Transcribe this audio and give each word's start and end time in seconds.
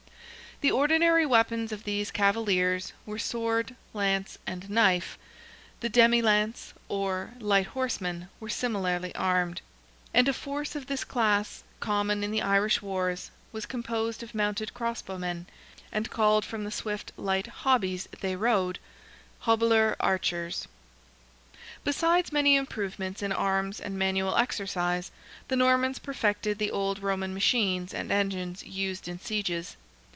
The 0.63 0.69
ordinary 0.69 1.25
weapons 1.25 1.71
of 1.71 1.85
these 1.85 2.11
cavaliers 2.11 2.93
were 3.03 3.17
sword, 3.17 3.75
lance, 3.95 4.37
and 4.45 4.69
knife; 4.69 5.17
the 5.79 5.89
demi 5.89 6.21
launce, 6.21 6.75
or 6.87 7.31
light 7.39 7.65
horsemen, 7.65 8.29
were 8.39 8.47
similarly 8.47 9.15
armed; 9.15 9.61
and 10.13 10.27
a 10.29 10.33
force 10.33 10.75
of 10.75 10.85
this 10.85 11.03
class, 11.03 11.63
common 11.79 12.23
in 12.23 12.29
the 12.29 12.43
Irish 12.43 12.79
wars, 12.79 13.31
was 13.51 13.65
composed 13.65 14.21
of 14.21 14.35
mounted 14.35 14.75
cross 14.75 15.01
bow 15.01 15.17
men, 15.17 15.47
and 15.91 16.11
called 16.11 16.45
from 16.45 16.63
the 16.63 16.69
swift, 16.69 17.11
light 17.17 17.47
hobbies 17.47 18.07
they 18.19 18.35
rode, 18.35 18.77
Hobiler 19.47 19.95
Archers. 19.99 20.67
Besides 21.83 22.31
many 22.31 22.55
improvements 22.55 23.23
in 23.23 23.31
arms 23.31 23.79
and 23.79 23.97
manual 23.97 24.37
exercise, 24.37 25.09
the 25.47 25.55
Normans 25.55 25.97
perfected 25.97 26.59
the 26.59 26.69
old 26.69 27.01
Roman 27.01 27.33
machines 27.33 27.95
and 27.95 28.11
engines 28.11 28.61
used 28.63 29.07
in 29.07 29.17
sieges. 29.19 29.75